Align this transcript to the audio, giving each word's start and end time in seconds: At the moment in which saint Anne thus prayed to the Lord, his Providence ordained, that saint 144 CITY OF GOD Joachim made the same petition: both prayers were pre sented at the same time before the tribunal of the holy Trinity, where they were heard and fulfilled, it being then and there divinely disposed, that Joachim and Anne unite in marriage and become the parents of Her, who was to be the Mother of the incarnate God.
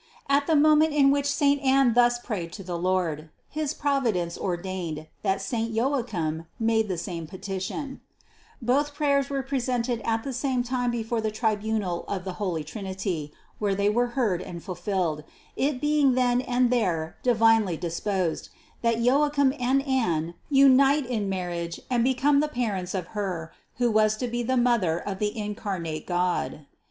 At 0.27 0.47
the 0.47 0.55
moment 0.55 0.95
in 0.95 1.11
which 1.11 1.27
saint 1.27 1.61
Anne 1.61 1.93
thus 1.93 2.17
prayed 2.17 2.51
to 2.53 2.63
the 2.63 2.75
Lord, 2.75 3.29
his 3.51 3.75
Providence 3.75 4.35
ordained, 4.35 5.05
that 5.21 5.43
saint 5.43 5.75
144 5.75 5.77
CITY 5.77 5.77
OF 5.77 5.85
GOD 5.85 6.39
Joachim 6.39 6.47
made 6.59 6.87
the 6.87 6.97
same 6.97 7.27
petition: 7.27 8.01
both 8.59 8.95
prayers 8.95 9.29
were 9.29 9.43
pre 9.43 9.59
sented 9.59 10.01
at 10.03 10.23
the 10.23 10.33
same 10.33 10.63
time 10.63 10.89
before 10.89 11.21
the 11.21 11.29
tribunal 11.29 12.03
of 12.07 12.23
the 12.23 12.33
holy 12.41 12.63
Trinity, 12.63 13.31
where 13.59 13.75
they 13.75 13.91
were 13.91 14.07
heard 14.17 14.41
and 14.41 14.63
fulfilled, 14.63 15.23
it 15.55 15.79
being 15.79 16.13
then 16.15 16.41
and 16.41 16.71
there 16.71 17.17
divinely 17.21 17.77
disposed, 17.77 18.49
that 18.81 19.01
Joachim 19.01 19.53
and 19.59 19.85
Anne 19.85 20.33
unite 20.49 21.05
in 21.05 21.29
marriage 21.29 21.79
and 21.91 22.03
become 22.03 22.39
the 22.39 22.47
parents 22.47 22.95
of 22.95 23.09
Her, 23.09 23.53
who 23.77 23.91
was 23.91 24.17
to 24.17 24.27
be 24.27 24.41
the 24.41 24.57
Mother 24.57 24.97
of 24.97 25.19
the 25.19 25.37
incarnate 25.37 26.07
God. 26.07 26.65